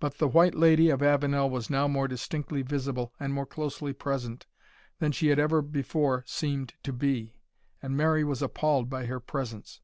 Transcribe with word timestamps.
But 0.00 0.18
the 0.18 0.26
White 0.26 0.56
Lady 0.56 0.90
of 0.90 1.04
Avenel 1.04 1.48
was 1.48 1.70
now 1.70 1.86
more 1.86 2.08
distinctly 2.08 2.62
visible, 2.62 3.14
and 3.20 3.32
more 3.32 3.46
closely 3.46 3.92
present, 3.92 4.44
than 4.98 5.12
she 5.12 5.28
had 5.28 5.38
ever 5.38 5.62
before 5.62 6.24
seemed 6.26 6.74
to 6.82 6.92
be, 6.92 7.36
and 7.80 7.96
Mary 7.96 8.24
was 8.24 8.42
appalled 8.42 8.90
by 8.90 9.06
her 9.06 9.20
presence. 9.20 9.82